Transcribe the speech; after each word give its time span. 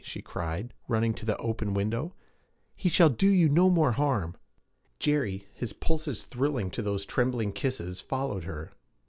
she 0.03 0.19
cried, 0.19 0.73
running 0.87 1.13
to 1.13 1.27
the 1.27 1.37
open 1.37 1.75
window. 1.75 2.15
'He 2.75 2.89
shall 2.89 3.09
do 3.09 3.27
you 3.29 3.47
no 3.47 3.69
more 3.69 3.91
harm!' 3.91 4.35
Jerry, 4.97 5.47
his 5.53 5.73
pulses 5.73 6.23
thrilling 6.25 6.71
to 6.71 6.81
those 6.81 7.05
trembling 7.05 7.53
kisses, 7.53 8.01
followed 8.01 8.45
her. 8.45 8.71